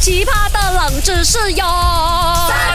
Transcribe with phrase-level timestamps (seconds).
[0.00, 1.64] 奇葩的冷知识哟！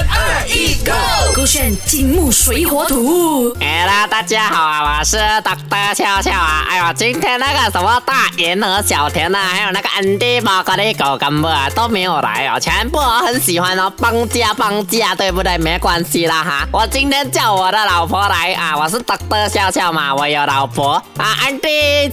[0.06, 0.92] 三二一，Go！
[1.36, 3.54] 勾选金木水火土。
[3.60, 6.66] 哎啦，大家好啊，我是大大笑笑啊。
[6.70, 15.58] 哎呀，今天那个什么大言和小田呐，还有那个安迪猫哥的狗干部啊都没有来哦，全部我很喜欢哦，帮家帮家，对不对？
[15.58, 21.68] 没关系啦哈，我今天叫我的老婆来啊，我是大大笑笑嘛，我有老婆啊，安迪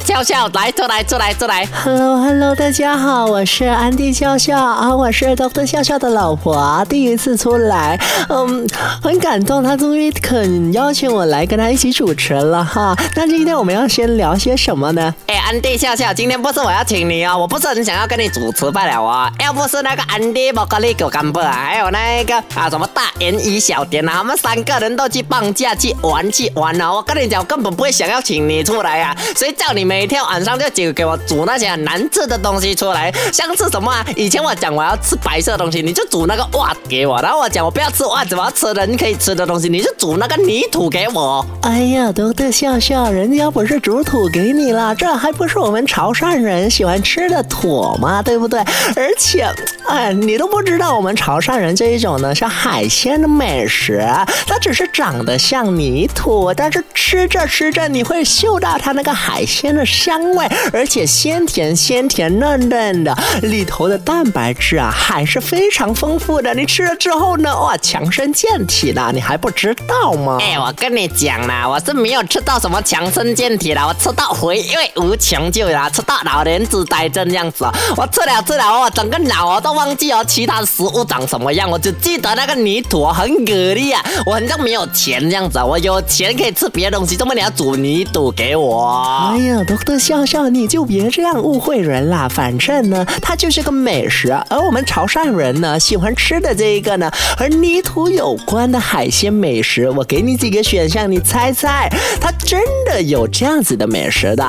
[0.05, 1.67] 笑笑来出来出来出来。
[1.85, 7.82] Hello Hello，大家好，我是安迪笑笑啊，我是 Doctor 笑笑的老婆，第一次出来，
[8.29, 8.67] 嗯，
[9.03, 12.97] 很感动，他终于肯邀请我来跟他一起主持了哈。
[13.15, 15.15] 但是今天我们要先聊些什么呢？
[15.53, 19.31] 安迪笑笑，今天不是我要请你哦，我不是很想要跟你主持罢了哦。
[19.39, 26.91] 要不是那个安迪莫格利狗干部，还有那个啊什么大言与小田啊，他们三个人都去放假去玩去玩了。
[26.91, 33.13] 我跟你讲，我根本不会想要请你出来啊，谁叫你每天晚上就只给我煮那些很难吃的东西出来？
[33.31, 34.03] 像是什么啊？
[34.17, 41.45] 以前我讲我要吃白色的东西，你就煮那个袜子给我；然后我讲我不要吃袜子，我要吃人可以吃的东西，你就煮那个泥土给我。
[41.61, 48.23] 哎呀，都得笑笑，人家不是煮土给你了，这还是我们潮汕人喜欢吃的妥吗？
[48.23, 48.61] 对不对？
[48.97, 49.47] 而且，
[49.89, 54.03] 哎，你都不知道我们潮汕人这一种呢是海鲜的美食，
[54.47, 66.55] 它只是长得像泥土，但是吃着吃着你会嗅到它那个海鲜的香味，而且鲜甜鲜甜嫩嫩的，里头的蛋白质啊还是非常丰富的。
[66.55, 70.39] 你吃了之后呢，哇，强身健体的，你还不知道吗？
[70.41, 77.67] 哎，我跟你讲啦，我是没有吃到什么强身健体的，我吃到回味无穷就啦，吃到老年痴呆症这样子。
[77.97, 84.03] 我吃了吃了，我整个脑我都忘记哦，其他食物长什么样，我只记得那个泥土很给力啊。
[84.27, 89.33] 我好像没有钱这样子，我有钱可以吃别的东西，怎么你要煮泥土给我？
[89.33, 92.29] 哎呀，多多笑笑，你就别这样误会人啦。
[92.29, 101.89] 反正呢，它就是个美食，而我们潮汕人呢，喜欢吃的这一个呢，和泥土有关的海鲜美食，我给你几个选项，你猜猜，
[102.21, 104.45] 它真的有这样子的美食的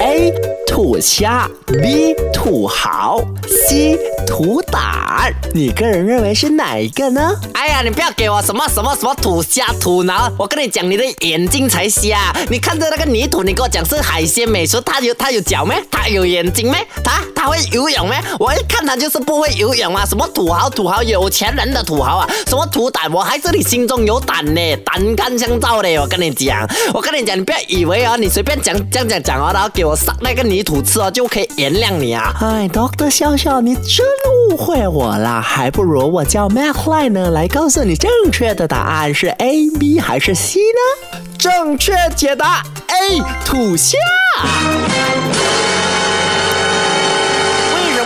[0.00, 0.32] ？A
[0.66, 3.22] 土虾，B 土蚝
[3.68, 7.34] ，C 土胆，你个人认为是哪一个呢？
[7.52, 12.32] 哎呀，你不要给我什么什么什么土虾土脑，我跟你讲，你的眼睛才瞎。
[12.50, 15.82] 你看着那个泥土，你跟我讲是海鲜美食，它有它有脚咩？
[15.90, 16.86] 它有眼睛咩？
[17.02, 18.20] 它它会游泳咩？
[18.38, 20.04] 我一看它就是不会游泳啊！
[20.04, 22.28] 什么土豪土豪有钱人的土豪啊？
[22.46, 23.12] 什么土胆？
[23.12, 25.88] 我还是你心中有胆呢，胆干相照的。
[26.00, 32.34] 我跟你讲，我跟你讲，你不要以为啊，你随便讲讲讲讲哦，然后给我撒那个泥土吃哦，就可以原谅你啊！
[32.40, 34.04] 哎，Doctor 笑笑，你真
[34.50, 41.18] 误会我了，还不如我叫 Mac Line 呢，来告诉你正确的答案是 A、B 还是 C 呢？
[41.38, 44.00] 正确解答 A 土象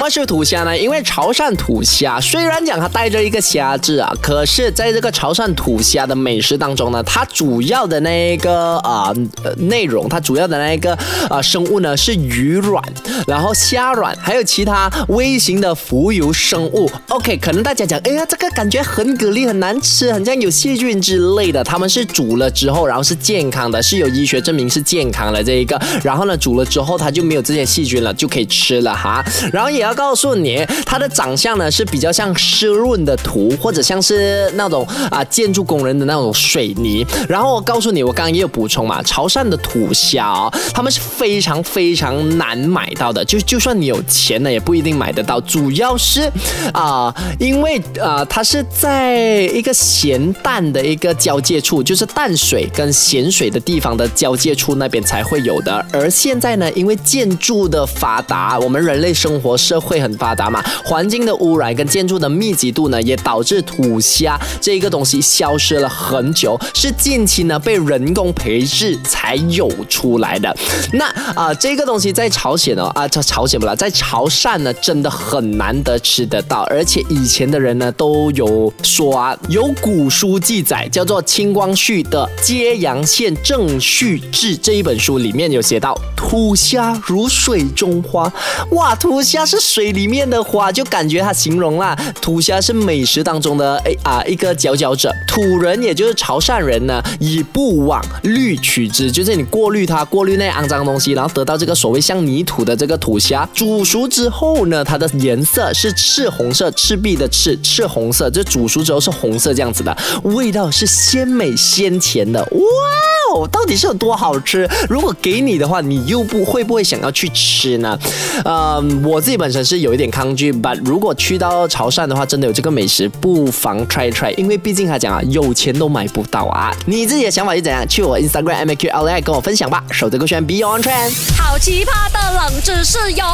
[0.08, 0.76] 是土虾呢？
[0.76, 9.12] 因为潮汕土虾虽然讲它带着一个虾字啊，可是在这个潮汕土虾的美食当中呢，它主要的那一个啊
[9.56, 10.96] 内容，它主要的那一个
[11.28, 12.82] 啊生物呢是鱼卵，
[13.26, 16.90] 然后虾卵，还有其他微型的浮游生物。
[17.08, 21.62] OK，可能大家讲，哎呀，这个感觉很蛤蜊，很难吃，很像有细菌之类的。
[21.62, 25.78] 他们是煮了之后，然后是健康的，是有医学证明是健康的这一个。
[26.02, 29.22] 然后呢，煮了之后它就没有这些细菌了，就可以吃了哈。
[29.52, 29.97] 然后也要。
[29.98, 37.04] 告诉你，它的长相呢是比较像湿润的土，或者像是那种啊建筑工人的那种水泥。
[37.28, 45.40] 然后我告诉你，我刚刚也有补充嘛，潮汕的土虾哦，他们是非常非常难买到的，就就算你有钱呢，也不一定买得到。
[45.40, 46.30] 主要是
[46.72, 55.84] 啊，因为啊，它是在一个咸淡的一个交界处，就是淡水跟咸水的地方的交界处那边才会有的。
[55.92, 59.87] 而现在呢，因为建筑的发达，我们人类生活社会。
[59.88, 60.62] 会很发达嘛？
[60.84, 70.54] 环境的污染跟建筑的密集度呢，也导致土虾这一个东西消失了很久，是近期呢被人工培植才有出来的。
[70.92, 88.30] 那啊，这个东西在朝鲜哦啊，朝朝鲜不啦，在潮汕呢真的很难得吃得到，而且以前的人呢都有说啊，有古书记载，叫做清光绪的《揭阳县正序志》这一本书里面有写到，土虾如水中花，
[88.72, 89.58] 哇，土虾是。
[89.77, 95.14] 水水里面的花，就感觉它形容啦，土虾是美食当中的哎啊一个佼佼者。
[95.28, 103.48] 土人也就是潮汕人呢，以不往滤取之，就是你过滤它，过滤那肮脏东西，然后得到这个所谓像泥土的这个土虾。
[103.54, 114.68] 煮熟之后呢，它的颜色是赤红色，赤壁的赤，赤红色，就煮熟之后是红色这样子的，味道是鲜美鲜甜的，哇哦，到底是有多好吃？
[114.88, 117.96] 如果给你的话，你又不会不会想要去吃呢？
[118.44, 119.67] 呃，我自己本身。
[119.68, 120.52] 是有一点抗拒。
[120.52, 126.74] But 如果去到潮汕的话，真的有这个美食，不妨 try try，因为毕竟他讲啊，有钱都买不到啊。
[126.86, 127.86] 你自己的想法是怎样？
[127.86, 129.84] 去我 Instagram M A Q L I 跟我分享吧。
[129.90, 133.24] 守着歌选 Beyond Trend，好奇葩的冷知识哟！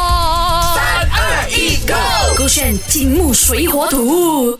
[0.75, 2.37] 三二一，Go！
[2.37, 4.59] 勾选金木水火土。